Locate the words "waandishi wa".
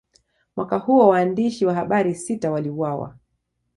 1.07-1.73